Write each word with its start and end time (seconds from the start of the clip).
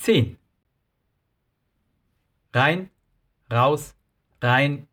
10. 0.00 0.38
Rein, 2.54 2.88
raus, 3.52 3.94
rein. 4.40 4.88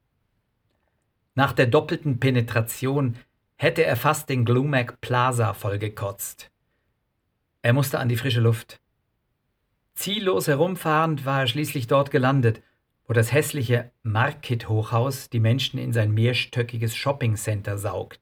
Nach 1.34 1.54
der 1.54 1.68
doppelten 1.68 2.20
Penetration 2.20 3.16
hätte 3.56 3.86
er 3.86 3.96
fast 3.96 4.28
den 4.28 4.44
Glumac 4.44 5.00
Plaza 5.00 5.54
vollgekotzt. 5.54 6.52
Er 7.62 7.72
musste 7.72 8.00
an 8.00 8.10
die 8.10 8.18
frische 8.18 8.42
Luft. 8.42 8.82
Ziellos 9.94 10.50
herumfahrend 10.50 11.26
war 11.26 11.40
er 11.40 11.48
schließlich 11.48 11.88
dort 11.88 12.12
gelandet, 12.12 12.62
wo 13.08 13.14
das 13.14 13.32
hässliche 13.32 13.90
Market-Hochhaus 14.04 15.30
die 15.30 15.40
Menschen 15.40 15.80
in 15.80 15.94
sein 15.94 16.12
mehrstöckiges 16.12 16.98
Shoppingcenter 16.98 17.78
saugt. 17.78 18.20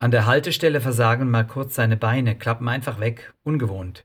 An 0.00 0.10
der 0.10 0.26
Haltestelle 0.26 0.82
versagen 0.82 1.30
mal 1.30 1.46
kurz 1.46 1.76
seine 1.76 1.96
Beine, 1.96 2.36
klappen 2.36 2.68
einfach 2.68 3.00
weg, 3.00 3.32
ungewohnt. 3.42 4.04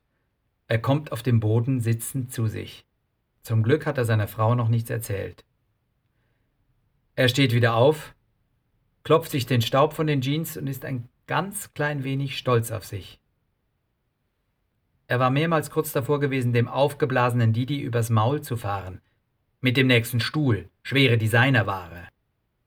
Er 0.67 0.79
kommt 0.79 1.11
auf 1.11 1.23
dem 1.23 1.39
Boden 1.39 1.79
sitzend 1.79 2.31
zu 2.31 2.47
sich. 2.47 2.85
Zum 3.41 3.63
Glück 3.63 3.85
hat 3.85 3.97
er 3.97 4.05
seiner 4.05 4.27
Frau 4.27 4.55
noch 4.55 4.67
nichts 4.67 4.89
erzählt. 4.89 5.45
Er 7.15 7.29
steht 7.29 7.53
wieder 7.53 7.75
auf, 7.75 8.13
klopft 9.03 9.31
sich 9.31 9.45
den 9.45 9.61
Staub 9.61 9.93
von 9.93 10.07
den 10.07 10.21
Jeans 10.21 10.57
und 10.57 10.67
ist 10.67 10.83
ein 10.83 11.07
ganz 11.25 11.73
klein 11.73 12.03
wenig 12.03 12.37
stolz 12.37 12.71
auf 12.71 12.85
sich. 12.85 13.19
Er 15.07 15.19
war 15.19 15.29
mehrmals 15.29 15.71
kurz 15.71 15.93
davor 15.93 16.19
gewesen, 16.19 16.51
dem 16.51 16.67
aufgeblasenen 16.67 17.53
Didi 17.53 17.79
übers 17.79 18.09
Maul 18.09 18.41
zu 18.41 18.57
fahren. 18.57 19.01
Mit 19.61 19.77
dem 19.77 19.87
nächsten 19.87 20.19
Stuhl, 20.19 20.69
schwere 20.83 21.17
Designerware. 21.17 22.09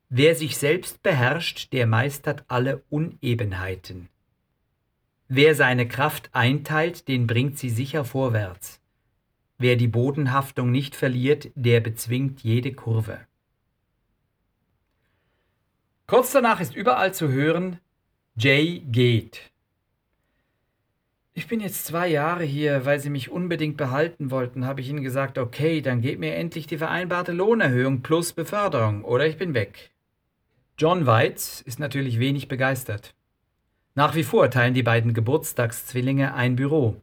Wer 0.09 0.35
sich 0.35 0.57
selbst 0.57 1.03
beherrscht, 1.03 1.71
der 1.71 1.85
meistert 1.85 2.43
alle 2.47 2.83
Unebenheiten. 2.89 4.09
Wer 5.33 5.55
seine 5.55 5.87
Kraft 5.87 6.29
einteilt, 6.33 7.07
den 7.07 7.25
bringt 7.25 7.57
sie 7.57 7.69
sicher 7.69 8.03
vorwärts. 8.03 8.81
Wer 9.57 9.77
die 9.77 9.87
Bodenhaftung 9.87 10.71
nicht 10.71 10.93
verliert, 10.93 11.51
der 11.55 11.79
bezwingt 11.79 12.43
jede 12.43 12.73
Kurve. 12.73 13.17
Kurz 16.05 16.33
danach 16.33 16.59
ist 16.59 16.75
überall 16.75 17.13
zu 17.13 17.29
hören, 17.29 17.79
Jay 18.35 18.79
geht. 18.79 19.53
Ich 21.33 21.47
bin 21.47 21.61
jetzt 21.61 21.85
zwei 21.85 22.09
Jahre 22.09 22.43
hier, 22.43 22.83
weil 22.83 22.99
Sie 22.99 23.09
mich 23.09 23.31
unbedingt 23.31 23.77
behalten 23.77 24.31
wollten, 24.31 24.65
habe 24.65 24.81
ich 24.81 24.89
Ihnen 24.89 25.01
gesagt, 25.01 25.37
okay, 25.37 25.79
dann 25.79 26.01
gebt 26.01 26.19
mir 26.19 26.35
endlich 26.35 26.67
die 26.67 26.77
vereinbarte 26.77 27.31
Lohnerhöhung 27.31 28.01
plus 28.01 28.33
Beförderung 28.33 29.05
oder 29.05 29.25
ich 29.27 29.37
bin 29.37 29.53
weg. 29.53 29.91
John 30.77 31.05
Weitz 31.05 31.61
ist 31.61 31.79
natürlich 31.79 32.19
wenig 32.19 32.49
begeistert. 32.49 33.15
Nach 33.93 34.15
wie 34.15 34.23
vor 34.23 34.49
teilen 34.49 34.73
die 34.73 34.83
beiden 34.83 35.13
Geburtstagszwillinge 35.13 36.33
ein 36.33 36.55
Büro. 36.55 37.01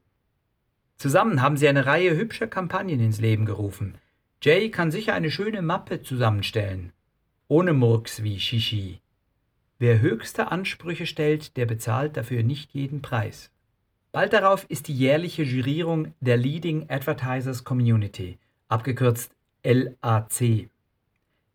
Zusammen 0.97 1.42
haben 1.42 1.56
sie 1.56 1.69
eine 1.69 1.84
Reihe 1.84 2.17
hübscher 2.17 2.47
Kampagnen 2.47 3.00
ins 3.00 3.20
Leben 3.20 3.45
gerufen. 3.45 3.98
Jay 4.42 4.70
kann 4.70 4.91
sicher 4.91 5.14
eine 5.14 5.30
schöne 5.30 5.61
Mappe 5.61 6.03
zusammenstellen. 6.03 6.92
Ohne 7.47 7.72
Murks 7.72 8.22
wie 8.22 8.41
Shishi. 8.41 9.00
Wer 9.78 10.00
höchste 10.00 10.50
Ansprüche 10.50 11.06
stellt, 11.06 11.56
der 11.56 11.67
bezahlt 11.67 12.17
dafür 12.17 12.42
nicht 12.42 12.72
jeden 12.72 13.02
Preis. 13.02 13.50
Bald 14.11 14.33
darauf 14.33 14.64
ist 14.69 14.89
die 14.89 14.95
jährliche 14.95 15.42
Jurierung 15.42 16.14
der 16.20 16.36
Leading 16.36 16.89
Advertisers 16.89 17.64
Community, 17.64 18.39
abgekürzt 18.69 19.33
LAC 19.62 20.69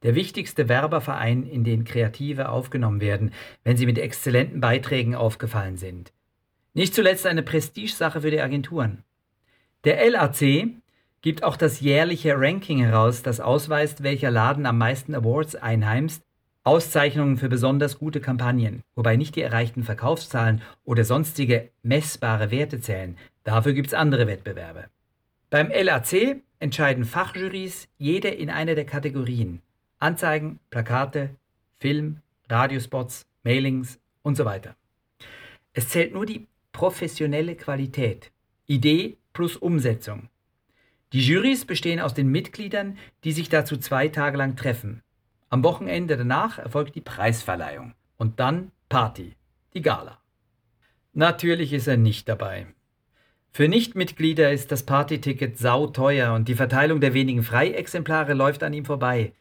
der 0.04 0.16
wichtigste 0.16 0.70
Werberverein, 0.70 1.44
in 1.44 1.64
den 1.64 1.86
Kreative 1.86 2.50
aufgenommen 2.50 3.02
werden, 3.02 3.32
wenn 3.64 3.78
sie 3.78 3.86
mit 3.86 3.98
exzellenten 3.98 4.60
Beiträgen 4.62 5.16
aufgefallen 5.16 5.78
sind. 5.78 6.14
Nicht 6.74 6.94
zuletzt 6.94 7.26
eine 7.26 7.44
Prestigesache 7.44 8.22
für 8.22 8.32
die 8.32 8.42
Agenturen. 8.42 9.04
Der 9.84 10.10
LAC 10.10 10.68
gibt 11.22 11.44
auch 11.44 11.56
das 11.56 11.80
jährliche 11.80 12.36
Ranking 12.38 12.80
heraus, 12.80 13.24
das 13.24 13.40
ausweist, 13.40 14.04
welcher 14.04 14.32
Laden 14.32 14.66
am 14.66 14.78
meisten 14.78 15.16
Awards 15.16 15.56
einheimst, 15.56 16.24
Auszeichnungen 16.66 17.38
für 17.38 17.50
besonders 17.50 18.00
gute 18.00 18.22
Kampagnen, 18.22 18.84
wobei 18.96 19.18
nicht 19.18 19.36
die 19.36 19.42
erreichten 19.42 19.84
Verkaufszahlen 19.84 20.62
oder 20.86 21.04
sonstige 21.04 21.70
messbare 21.82 22.52
Werte 22.52 22.80
zählen. 22.80 23.18
Dafür 23.44 23.74
gibt 23.74 23.88
es 23.88 23.94
andere 23.94 24.28
Wettbewerbe. 24.28 24.86
Beim 25.50 25.70
LAC 25.70 26.42
entscheiden 26.60 27.04
Fachjurys 27.04 27.90
jede 27.98 28.30
in 28.30 28.50
einer 28.50 28.76
der 28.76 28.86
Kategorien. 28.86 29.62
Anzeigen, 30.04 30.60
Plakate, 30.70 31.30
Film, 31.80 32.18
Radiospots, 32.50 33.26
Mailings 33.44 34.02
und 34.22 34.36
so 34.36 34.44
weiter. 34.44 34.76
Es 35.72 35.88
zählt 35.88 36.14
nur 36.14 36.26
die 36.26 36.48
professionelle 36.74 37.56
Qualität, 37.56 38.32
Idee 38.66 39.18
plus 39.32 39.56
Umsetzung. 39.56 40.28
Die 41.14 41.26
Jurys 41.26 41.64
bestehen 41.64 42.02
aus 42.02 42.14
den 42.14 42.28
Mitgliedern, 42.28 42.98
die 43.24 43.32
sich 43.32 43.48
dazu 43.48 43.78
zwei 43.78 44.10
Tage 44.10 44.38
lang 44.38 44.58
treffen. 44.58 45.02
Am 45.50 45.64
Wochenende 45.64 46.18
danach 46.18 46.60
erfolgt 46.60 46.96
die 46.96 47.02
Preisverleihung 47.02 47.94
und 48.18 48.42
dann 48.42 48.72
Party, 48.90 49.38
die 49.74 49.82
Gala. 49.82 50.20
Natürlich 51.14 51.72
ist 51.72 51.88
er 51.88 51.96
nicht 51.96 52.28
dabei. 52.28 52.68
Für 53.52 53.70
Nichtmitglieder 53.70 54.52
ist 54.52 54.70
das 54.74 54.84
Partyticket 54.84 55.58
sauteuer 55.58 56.34
und 56.34 56.50
die 56.50 56.56
Verteilung 56.56 57.00
der 57.00 57.14
wenigen 57.14 57.44
Freiexemplare 57.44 58.34
läuft 58.34 58.64
an 58.64 58.74
ihm 58.74 58.84
vorbei. 58.84 59.32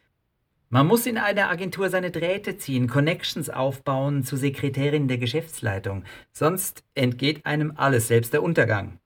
Man 0.75 0.87
muss 0.87 1.05
in 1.05 1.19
einer 1.19 1.51
Agentur 1.51 1.91
seine 1.91 2.11
Drähte 2.11 2.57
ziehen, 2.57 2.89
Connections 2.89 3.51
aufbauen 3.51 4.25
zur 4.25 4.39
Sekretärin 4.39 5.07
der 5.07 5.19
Geschäftsleitung, 5.19 6.05
sonst 6.33 6.83
entgeht 6.95 7.45
einem 7.45 7.75
alles, 7.77 8.09
selbst 8.09 8.33
der 8.33 8.43
Untergang. 8.43 8.99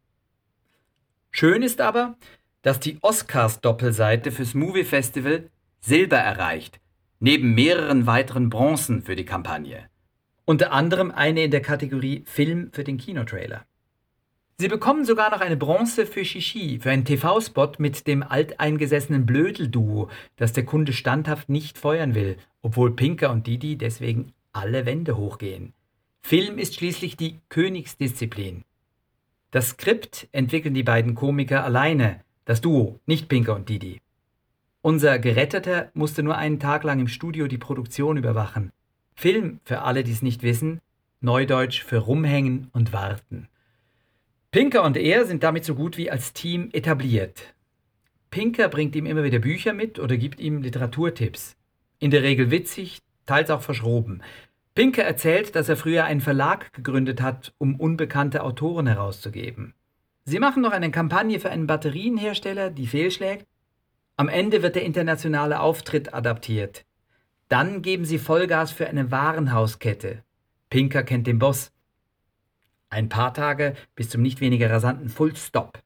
Schön 1.32 1.62
ist 1.62 1.81
aber, 1.81 2.16
dass 2.62 2.78
die 2.78 2.99
Oscars-Doppelseite 3.03 4.31
fürs 4.31 4.55
Movie 4.55 4.84
Festival 4.84 5.50
Silber 5.81 6.19
erreicht, 6.19 6.78
neben 7.19 7.53
mehreren 7.56 8.06
weiteren 8.06 8.49
Bronzen 8.49 9.03
für 9.03 9.16
die 9.16 9.25
Kampagne. 9.25 9.91
Unter 10.44 10.71
anderem 10.71 11.10
eine 11.10 11.43
in 11.43 11.50
der 11.50 11.62
Kategorie 11.62 12.22
Film 12.28 12.71
für 12.71 12.84
den 12.84 12.97
Kinotrailer. 12.97 13.65
Sie 14.59 14.69
bekommen 14.69 15.05
sogar 15.05 15.31
noch 15.31 15.43
eine 15.43 15.59
Bronze 15.59 16.06
für 16.06 16.25
Shishi, 16.25 16.78
für 16.81 16.91
einen 16.91 17.05
TV-Spot 17.05 17.72
mit 17.77 18.06
dem 18.06 18.22
alteingesessenen 18.22 19.27
Blödel-Duo, 19.27 20.09
das 20.37 20.55
der 20.55 20.65
Kunde 20.65 20.94
standhaft 20.94 21.50
nicht 21.50 21.77
feuern 21.77 22.15
will, 22.15 22.39
obwohl 22.62 22.97
Pinker 22.97 23.31
und 23.31 23.47
Didi 23.47 23.77
deswegen 23.77 24.33
alle 24.55 24.87
Wände 24.87 25.19
hochgehen. 25.19 25.75
Film 26.22 26.56
ist 26.56 26.75
schließlich 26.75 27.19
die 27.19 27.39
Königsdisziplin. 27.50 28.65
Das 29.50 29.69
Skript 29.69 30.27
entwickeln 30.33 30.73
die 30.73 30.83
beiden 30.83 31.15
Komiker 31.15 31.62
alleine, 31.62 32.23
das 32.47 32.62
Duo, 32.62 32.99
nicht 33.05 33.28
Pinker 33.28 33.55
und 33.55 33.69
Didi. 33.69 34.00
Unser 34.81 35.19
Geretteter 35.19 35.91
musste 35.93 36.23
nur 36.23 36.38
einen 36.38 36.61
Tag 36.61 36.83
lang 36.83 36.99
im 36.99 37.09
Studio 37.09 37.47
die 37.47 37.59
Produktion 37.59 38.17
überwachen. 38.17 38.73
Film, 39.15 39.61
für 39.65 39.83
alle, 39.83 40.03
die 40.03 40.12
es 40.12 40.23
nicht 40.23 40.43
wissen, 40.43 40.81
Neudeutsch 41.21 41.83
für 41.83 41.99
rumhängen 41.99 42.71
und 42.73 42.94
warten. 42.94 43.49
Pinker 44.56 44.84
und 44.84 44.97
er 44.97 45.27
sind 45.27 45.43
damit 45.43 45.67
so 45.67 45.75
gut 45.75 45.99
wie 45.99 46.11
als 46.11 46.33
Team 46.33 46.71
etabliert. 46.72 47.55
Pinker 48.31 48.71
bringt 48.71 48.97
ihm 48.97 49.05
immer 49.05 49.22
wieder 49.22 49.39
Bücher 49.39 49.75
mit 49.75 49.99
oder 49.99 50.17
gibt 50.17 50.41
ihm 50.41 50.62
Literaturtipps. 50.62 51.59
In 51.99 52.11
der 52.11 52.22
Regel 52.22 52.50
witzig, 52.50 53.03
teils 53.27 53.50
auch 53.50 53.61
verschroben. 53.61 54.22
Pinker 54.75 55.03
erzählt, 55.03 55.56
dass 55.56 55.69
er 55.69 55.77
früher 55.77 56.05
einen 56.05 56.22
Verlag 56.22 56.72
gegründet 56.72 57.21
hat, 57.21 57.53
um 57.59 57.78
unbekannte 57.78 58.43
Autoren 58.43 58.87
herauszugeben. 58.87 59.75
Sie 60.25 60.39
machen 60.39 60.62
noch 60.62 60.73
eine 60.73 60.91
Kampagne 60.91 61.38
für 61.38 61.50
einen 61.50 61.67
Batterienhersteller, 61.67 62.71
die 62.71 62.87
fehlschlägt. 62.87 63.47
Am 64.17 64.31
Ende 64.31 64.62
wird 64.62 64.75
der 64.75 64.84
internationale 64.84 65.61
Auftritt 65.61 66.15
adaptiert. 66.15 66.87
Dann 67.50 67.83
geben 67.83 68.06
sie 68.06 68.19
Vollgas 68.19 68.73
für 68.73 68.87
eine 68.87 69.11
Warenhauskette. 69.11 70.23
Pinker 70.71 71.03
kennt 71.03 71.27
den 71.27 71.38
Boss. 71.38 71.75
Ein 72.97 73.11
paar 73.11 73.34
Tage 73.34 73.75
bis 73.95 74.09
zum 74.09 74.23
nicht 74.23 74.41
weniger 74.41 74.71
rasanten 74.71 75.11
Full 75.11 75.37
Stop. 75.37 75.83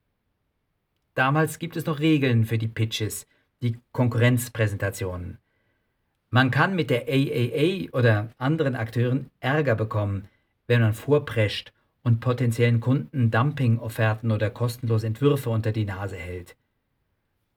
Damals 1.17 1.59
gibt 1.59 1.77
es 1.77 1.85
noch 1.85 1.99
Regeln 1.99 2.45
für 2.45 2.57
die 2.57 2.69
Pitches, 2.69 3.27
die 3.63 3.81
Konkurrenzpräsentationen. 3.91 5.39
Man 6.31 6.53
kann 6.53 6.77
mit 6.77 6.89
der 6.89 7.09
AAA 7.09 7.91
oder 7.99 8.29
anderen 8.39 8.77
Akteuren 8.77 9.29
Ärger 9.41 9.75
bekommen, 9.75 10.29
wenn 10.69 10.83
man 10.83 10.95
vorprescht 10.95 11.73
und 12.05 12.21
potenziellen 12.21 12.79
Kunden 12.79 13.33
Dumping-Offerten 13.33 14.31
oder 14.31 14.49
kostenlose 14.49 15.09
Entwürfe 15.09 15.51
unter 15.51 15.73
die 15.73 15.87
Nase 15.87 16.15
hält. 16.15 16.55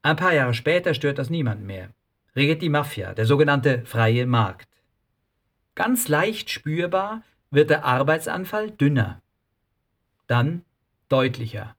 Ein 0.02 0.16
paar 0.16 0.34
Jahre 0.34 0.56
später 0.56 0.96
stört 0.96 1.20
das 1.20 1.30
niemand 1.30 1.64
mehr. 1.64 1.90
Regelt 2.36 2.64
die 2.64 2.70
Mafia, 2.70 3.14
der 3.14 3.28
sogenannte 3.28 3.86
freie 3.86 4.26
Markt. 4.26 4.68
Ganz 5.76 6.08
leicht 6.08 6.50
spürbar 6.50 7.22
wird 7.52 7.70
der 7.70 7.86
Arbeitsanfall 7.86 8.72
dünner 8.72 9.22
dann 10.28 10.64
deutlicher. 11.10 11.76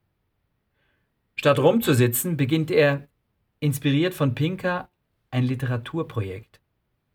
Statt 1.37 1.59
rumzusitzen, 1.59 2.37
beginnt 2.37 2.71
er, 2.71 3.09
inspiriert 3.61 4.15
von 4.15 4.35
Pinker, 4.35 4.89
ein 5.31 5.45
Literaturprojekt. 5.45 6.61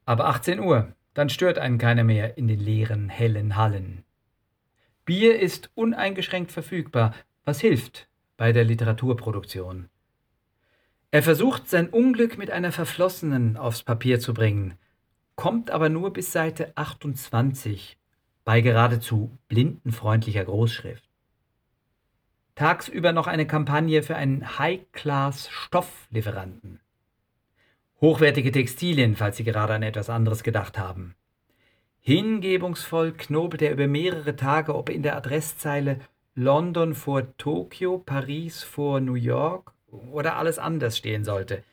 Aber 0.06 0.28
18 0.28 0.60
Uhr, 0.60 0.94
dann 1.14 1.30
stört 1.30 1.58
einen 1.58 1.78
keiner 1.78 2.04
mehr 2.04 2.38
in 2.38 2.48
den 2.48 2.60
leeren, 2.60 3.10
hellen 3.10 3.56
Hallen. 3.56 4.04
Bier 5.06 5.40
ist 5.40 5.72
uneingeschränkt 5.76 6.52
verfügbar, 6.52 7.16
was 7.46 7.62
hilft, 7.62 8.08
bei 8.38 8.52
der 8.52 8.64
Literaturproduktion. 8.64 9.90
Er 11.12 11.24
versucht 11.24 11.68
sein 11.68 11.90
Unglück 11.90 12.38
mit 12.38 12.52
einer 12.52 12.72
Verflossenen 12.72 13.58
aufs 13.58 13.82
Papier 13.82 14.20
zu 14.20 14.34
bringen, 14.34 14.78
kommt 15.36 15.72
aber 15.72 15.90
nur 15.90 16.14
bis 16.14 16.32
Seite 16.32 16.72
28 16.76 17.98
bei 18.46 18.62
geradezu 18.62 19.38
blindenfreundlicher 19.48 20.46
Großschrift. 20.46 21.09
Tagsüber 22.60 23.14
noch 23.14 23.28
eine 23.28 23.48
Kampagne 23.48 24.04
für 24.04 24.18
einen 24.18 24.60
High-Class-Stofflieferanten. 24.60 26.82
Hochwertige 28.02 28.52
Textilien, 28.52 29.16
falls 29.16 29.38
Sie 29.38 29.46
gerade 29.46 29.76
an 29.76 29.82
etwas 29.82 30.10
anderes 30.10 30.44
gedacht 30.44 30.78
haben. 30.78 31.16
Hingebungsvoll 32.02 33.14
knobelt 33.14 33.62
er 33.62 33.72
über 33.72 33.88
mehrere 33.88 34.36
Tage, 34.36 34.76
ob 34.76 34.90
in 34.90 35.04
der 35.04 35.16
Adresszeile 35.16 36.02
London 36.36 36.96
vor 36.96 37.38
Tokio, 37.38 37.98
Paris 37.98 38.62
vor 38.62 39.00
New 39.00 39.14
York 39.14 39.72
oder 39.90 40.36
alles 40.36 40.60
anders 40.60 40.98
stehen 40.98 41.24
sollte. 41.24 41.64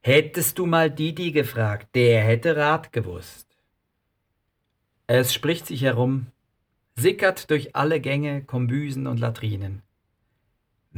Hättest 0.00 0.60
du 0.60 0.66
mal 0.66 0.92
Didi 0.92 1.32
gefragt, 1.32 1.88
der 1.96 2.22
hätte 2.22 2.54
Rat 2.54 2.92
gewusst. 2.92 3.48
Es 5.08 5.34
spricht 5.34 5.66
sich 5.66 5.82
herum, 5.82 6.28
sickert 6.94 7.50
durch 7.50 7.74
alle 7.74 7.98
Gänge, 7.98 8.44
Kombüsen 8.44 9.08
und 9.08 9.18
Latrinen. 9.18 9.82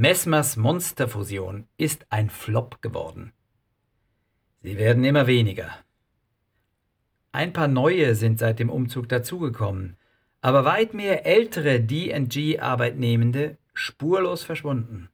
Messmers 0.01 0.57
Monsterfusion 0.57 1.67
ist 1.77 2.07
ein 2.11 2.31
Flop 2.31 2.81
geworden. 2.83 3.33
Sie 4.63 4.79
werden 4.79 5.03
immer 5.03 5.27
weniger. 5.27 5.71
Ein 7.33 7.53
paar 7.53 7.67
neue 7.67 8.15
sind 8.15 8.39
seit 8.39 8.61
dem 8.61 8.71
Umzug 8.71 9.09
dazugekommen, 9.09 9.97
aber 10.41 10.65
weit 10.65 10.95
mehr 10.95 11.27
ältere 11.27 11.81
DG-Arbeitnehmende 11.81 13.57
spurlos 13.75 14.45
verschwunden. 14.45 15.09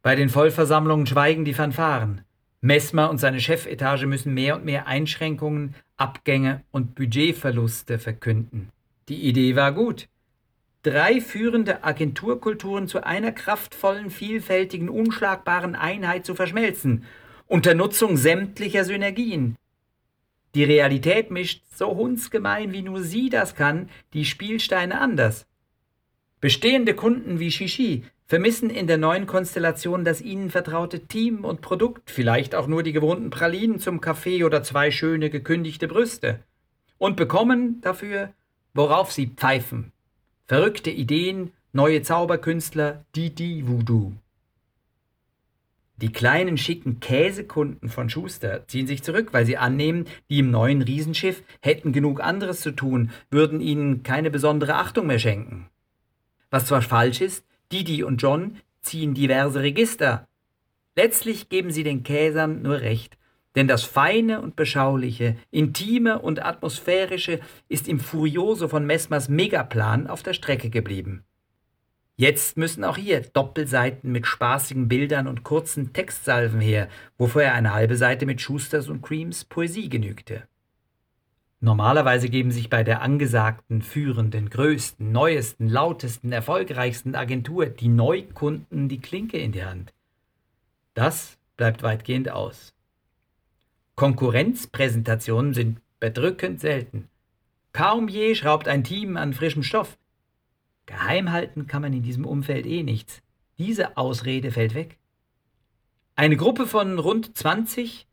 Bei 0.00 0.14
den 0.14 0.28
Vollversammlungen 0.28 1.08
schweigen 1.08 1.44
die 1.44 1.54
Fanfaren. 1.54 2.20
Messmer 2.60 3.10
und 3.10 3.18
seine 3.18 3.40
Chefetage 3.40 4.06
müssen 4.06 4.32
mehr 4.32 4.54
und 4.54 4.64
mehr 4.64 4.86
Einschränkungen, 4.86 5.74
Abgänge 5.96 6.62
und 6.70 6.94
Budgetverluste 6.94 7.98
verkünden. 7.98 8.70
Die 9.08 9.24
Idee 9.24 9.56
war 9.56 9.72
gut. 9.72 10.06
Drei 10.84 11.20
führende 11.20 11.82
Agenturkulturen 11.82 12.86
zu 12.86 13.04
einer 13.04 13.32
kraftvollen, 13.32 14.10
vielfältigen, 14.10 14.88
unschlagbaren 14.88 15.74
Einheit 15.74 16.24
zu 16.24 16.36
verschmelzen, 16.36 17.04
unter 17.46 17.74
Nutzung 17.74 18.16
sämtlicher 18.16 18.84
Synergien. 18.84 19.56
Die 20.54 20.64
Realität 20.64 21.30
mischt 21.30 21.64
so 21.74 21.96
hundsgemein, 21.96 22.72
wie 22.72 22.82
nur 22.82 23.02
sie 23.02 23.28
das 23.28 23.56
kann, 23.56 23.88
die 24.12 24.24
Spielsteine 24.24 25.00
anders. 25.00 25.46
Bestehende 26.40 26.94
Kunden 26.94 27.40
wie 27.40 27.50
Shishi 27.50 28.04
vermissen 28.24 28.70
in 28.70 28.86
der 28.86 28.98
neuen 28.98 29.26
Konstellation 29.26 30.04
das 30.04 30.20
ihnen 30.20 30.50
vertraute 30.50 31.06
Team 31.06 31.44
und 31.44 31.60
Produkt, 31.60 32.10
vielleicht 32.10 32.54
auch 32.54 32.68
nur 32.68 32.84
die 32.84 32.92
gewohnten 32.92 33.30
Pralinen 33.30 33.80
zum 33.80 34.00
Kaffee 34.00 34.44
oder 34.44 34.62
zwei 34.62 34.92
schöne 34.92 35.30
gekündigte 35.30 35.88
Brüste. 35.88 36.40
Und 36.98 37.16
bekommen 37.16 37.80
dafür, 37.80 38.32
worauf 38.74 39.10
sie 39.10 39.26
pfeifen. 39.26 39.92
Verrückte 40.48 40.88
Ideen, 40.88 41.52
neue 41.74 42.00
Zauberkünstler, 42.00 43.04
Didi 43.14 43.68
Voodoo. 43.68 44.14
Die 45.98 46.10
kleinen 46.10 46.56
schicken 46.56 47.00
Käsekunden 47.00 47.90
von 47.90 48.08
Schuster 48.08 48.66
ziehen 48.66 48.86
sich 48.86 49.02
zurück, 49.02 49.34
weil 49.34 49.44
sie 49.44 49.58
annehmen, 49.58 50.06
die 50.30 50.38
im 50.38 50.50
neuen 50.50 50.80
Riesenschiff 50.80 51.42
hätten 51.60 51.92
genug 51.92 52.22
anderes 52.22 52.62
zu 52.62 52.70
tun, 52.70 53.10
würden 53.30 53.60
ihnen 53.60 54.02
keine 54.02 54.30
besondere 54.30 54.76
Achtung 54.76 55.08
mehr 55.08 55.18
schenken. 55.18 55.68
Was 56.48 56.64
zwar 56.64 56.80
falsch 56.80 57.20
ist, 57.20 57.44
Didi 57.70 58.02
und 58.02 58.22
John 58.22 58.56
ziehen 58.80 59.12
diverse 59.12 59.60
Register. 59.60 60.26
Letztlich 60.96 61.50
geben 61.50 61.72
sie 61.72 61.82
den 61.82 62.04
Käsern 62.04 62.62
nur 62.62 62.80
recht, 62.80 63.18
denn 63.54 63.68
das 63.68 63.84
Feine 63.84 64.40
und 64.40 64.56
Beschauliche, 64.56 65.36
Intime 65.50 66.18
und 66.18 66.44
Atmosphärische 66.44 67.40
ist 67.68 67.88
im 67.88 68.00
Furioso 68.00 68.68
von 68.68 68.86
Messmers 68.86 69.28
Megaplan 69.28 70.06
auf 70.06 70.22
der 70.22 70.34
Strecke 70.34 70.70
geblieben. 70.70 71.24
Jetzt 72.16 72.56
müssen 72.56 72.82
auch 72.82 72.96
hier 72.96 73.20
Doppelseiten 73.20 74.10
mit 74.10 74.26
spaßigen 74.26 74.88
Bildern 74.88 75.28
und 75.28 75.44
kurzen 75.44 75.92
Textsalven 75.92 76.60
her, 76.60 76.88
wo 77.16 77.28
vorher 77.28 77.54
eine 77.54 77.72
halbe 77.72 77.96
Seite 77.96 78.26
mit 78.26 78.40
Schusters 78.40 78.88
und 78.88 79.02
Creams 79.02 79.44
Poesie 79.44 79.88
genügte. 79.88 80.48
Normalerweise 81.60 82.28
geben 82.28 82.50
sich 82.50 82.70
bei 82.70 82.84
der 82.84 83.02
angesagten, 83.02 83.82
führenden, 83.82 84.50
größten, 84.50 85.10
neuesten, 85.10 85.68
lautesten, 85.68 86.30
erfolgreichsten 86.30 87.14
Agentur 87.14 87.66
die 87.66 87.88
Neukunden 87.88 88.88
die 88.88 89.00
Klinke 89.00 89.38
in 89.38 89.52
die 89.52 89.64
Hand. 89.64 89.92
Das 90.94 91.38
bleibt 91.56 91.82
weitgehend 91.82 92.30
aus. 92.30 92.74
Konkurrenzpräsentationen 93.98 95.54
sind 95.54 95.80
bedrückend 95.98 96.60
selten. 96.60 97.08
Kaum 97.72 98.06
je 98.06 98.36
schraubt 98.36 98.68
ein 98.68 98.84
Team 98.84 99.16
an 99.16 99.32
frischem 99.32 99.64
Stoff. 99.64 99.98
Geheim 100.86 101.32
halten 101.32 101.66
kann 101.66 101.82
man 101.82 101.92
in 101.92 102.04
diesem 102.04 102.24
Umfeld 102.24 102.64
eh 102.64 102.84
nichts. 102.84 103.22
Diese 103.58 103.96
Ausrede 103.96 104.52
fällt 104.52 104.74
weg. 104.74 104.98
Eine 106.14 106.36
Gruppe 106.36 106.68
von 106.68 107.00
rund 107.00 107.36
20 107.36 108.06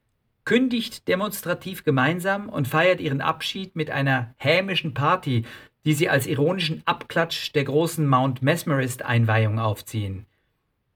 kündigt 0.44 1.08
demonstrativ 1.08 1.84
gemeinsam 1.84 2.50
und 2.50 2.68
feiert 2.68 3.00
ihren 3.00 3.22
Abschied 3.22 3.76
mit 3.76 3.92
einer 3.92 4.34
hämischen 4.38 4.96
Party, 4.96 5.46
die 5.86 5.94
sie 5.94 6.10
als 6.10 6.26
ironischen 6.26 6.82
Abklatsch 6.86 7.54
der 7.54 7.64
großen 7.64 8.08
Mount 8.08 8.42
Mesmerist-Einweihung 8.42 9.60
aufziehen. 9.60 10.26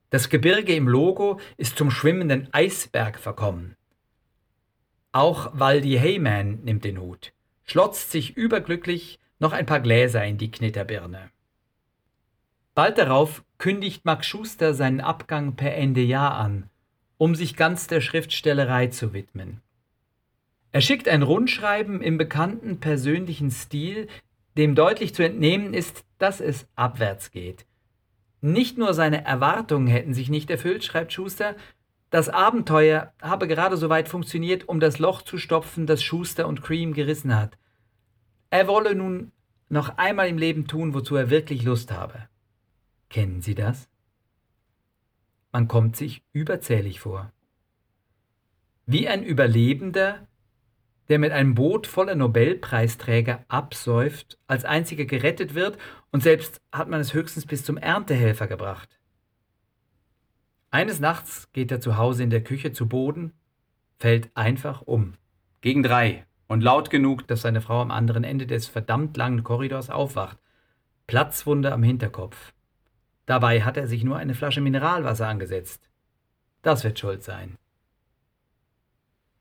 Das 0.10 0.30
Gebirge 0.30 0.74
im 0.74 0.88
Logo 0.88 1.40
ist 1.58 1.78
zum 1.78 1.92
schwimmenden 1.92 2.52
Eisberg 2.54 3.20
verkommen. 3.20 3.76
Auch 5.12 5.52
Waldi 5.54 5.98
Heyman 5.98 6.64
nimmt 6.64 6.84
den 6.84 7.00
Hut, 7.00 7.34
schlotzt 7.66 8.12
sich 8.12 8.38
überglücklich 8.38 9.20
noch 9.40 9.54
ein 9.54 9.66
paar 9.66 9.80
Gläser 9.80 10.24
in 10.26 10.38
die 10.38 10.52
Knitterbirne. 10.52 11.32
Bald 12.76 12.98
darauf 12.98 13.44
kündigt 13.58 14.06
Max 14.06 14.28
Schuster 14.28 14.74
seinen 14.74 15.02
Abgang 15.02 15.56
per 15.56 15.76
Ende 15.76 16.02
Jahr 16.02 16.36
an 16.36 16.70
um 17.20 17.36
sich 17.36 17.56
ganz 17.56 17.86
der 17.86 18.02
Schriftstellerei 18.02 18.88
zu 18.88 19.14
widmen. 19.14 19.62
Er 20.72 20.82
schickt 20.82 21.08
ein 21.08 21.22
Rundschreiben 21.22 22.02
im 22.02 22.18
bekannten 22.18 22.80
persönlichen 22.80 23.52
Stil, 23.52 24.08
dem 24.58 24.74
deutlich 24.74 25.14
zu 25.14 25.24
entnehmen 25.24 25.74
ist, 25.74 26.06
dass 26.18 26.40
es 26.40 26.68
abwärts 26.76 27.32
geht. 27.32 27.66
Nicht 28.42 28.78
nur 28.78 28.94
seine 28.94 29.26
Erwartungen 29.26 29.88
hätten 29.88 30.14
sich 30.14 30.30
nicht 30.30 30.50
erfüllt, 30.50 30.84
schreibt 30.84 31.12
Schuster, 31.12 31.56
das 32.10 32.30
Abenteuer 32.30 33.14
habe 33.22 33.48
gerade 33.48 33.78
so 33.78 33.90
weit 33.90 34.10
funktioniert, 34.10 34.68
um 34.68 34.80
das 34.80 35.00
Loch 35.00 35.22
zu 35.22 35.38
stopfen, 35.38 35.86
das 35.86 36.02
Schuster 36.02 36.48
und 36.48 36.62
Cream 36.62 36.94
gerissen 36.94 37.36
hat. 37.36 37.58
Er 38.50 38.68
wolle 38.68 38.96
nun 38.96 39.32
noch 39.70 39.98
einmal 39.98 40.28
im 40.28 40.40
Leben 40.40 40.68
tun, 40.68 40.94
wozu 40.94 41.16
er 41.16 41.30
wirklich 41.30 41.64
Lust 41.64 41.92
habe. 41.92 42.28
Kennen 43.10 43.42
Sie 43.42 43.54
das? 43.54 43.88
Man 45.52 45.68
kommt 45.68 45.96
sich 45.96 46.24
überzählig 46.32 47.00
vor. 47.00 47.32
Wie 48.86 49.08
ein 49.08 49.24
Überlebender, 49.24 50.28
der 51.10 51.20
mit 51.20 51.32
einem 51.32 51.54
Boot 51.56 51.86
voller 51.86 52.16
Nobelpreisträger 52.16 53.46
absäuft, 53.48 54.40
als 54.48 54.66
einziger 54.66 55.06
gerettet 55.06 55.54
wird 55.54 55.78
und 56.12 56.22
selbst 56.22 56.62
hat 56.72 56.88
man 56.88 57.00
es 57.00 57.14
höchstens 57.14 57.46
bis 57.46 57.64
zum 57.64 57.78
Erntehelfer 57.78 58.48
gebracht. 58.48 58.99
Eines 60.72 61.00
Nachts 61.00 61.52
geht 61.52 61.72
er 61.72 61.82
zu 61.82 61.98
Hause 61.98 62.24
in 62.24 62.30
der 62.30 62.44
Küche 62.44 62.72
zu 62.72 62.88
Boden, 62.88 63.34
fällt 63.98 64.30
einfach 64.36 64.82
um. 64.84 65.16
Gegen 65.62 65.82
drei 65.82 66.26
und 66.48 66.62
laut 66.62 66.90
genug, 66.92 67.28
dass 67.28 67.42
seine 67.42 67.62
Frau 67.62 67.82
am 67.82 67.92
anderen 67.92 68.24
Ende 68.24 68.46
des 68.46 68.68
verdammt 68.68 69.18
langen 69.18 69.44
Korridors 69.44 69.90
aufwacht. 69.90 70.38
Platzwunde 71.08 71.72
am 71.72 71.82
Hinterkopf. 71.82 72.54
Dabei 73.26 73.64
hat 73.64 73.78
er 73.78 73.88
sich 73.88 74.04
nur 74.04 74.18
eine 74.18 74.36
Flasche 74.36 74.62
Mineralwasser 74.62 75.28
angesetzt. 75.28 75.90
Das 76.62 76.84
wird 76.84 77.00
schuld 77.00 77.24
sein. 77.24 77.58